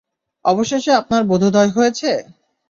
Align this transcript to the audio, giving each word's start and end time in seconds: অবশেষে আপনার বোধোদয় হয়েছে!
অবশেষে 0.45 0.91
আপনার 1.01 1.21
বোধোদয় 1.29 1.71
হয়েছে! 1.75 2.11